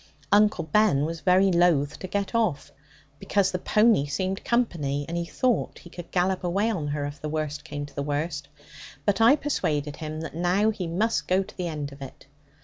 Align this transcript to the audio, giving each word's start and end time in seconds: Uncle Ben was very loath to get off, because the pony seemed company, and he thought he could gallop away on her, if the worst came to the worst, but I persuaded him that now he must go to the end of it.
Uncle 0.31 0.63
Ben 0.63 1.05
was 1.05 1.21
very 1.21 1.51
loath 1.51 1.99
to 1.99 2.07
get 2.07 2.33
off, 2.33 2.71
because 3.19 3.51
the 3.51 3.59
pony 3.59 4.07
seemed 4.07 4.43
company, 4.43 5.05
and 5.07 5.15
he 5.15 5.25
thought 5.25 5.77
he 5.77 5.91
could 5.91 6.09
gallop 6.09 6.43
away 6.43 6.71
on 6.71 6.87
her, 6.87 7.05
if 7.05 7.21
the 7.21 7.29
worst 7.29 7.63
came 7.63 7.85
to 7.85 7.93
the 7.93 8.01
worst, 8.01 8.47
but 9.05 9.21
I 9.21 9.35
persuaded 9.35 9.97
him 9.97 10.21
that 10.21 10.33
now 10.33 10.71
he 10.71 10.87
must 10.87 11.27
go 11.27 11.43
to 11.43 11.55
the 11.55 11.67
end 11.67 11.91
of 11.91 12.01
it. 12.01 12.25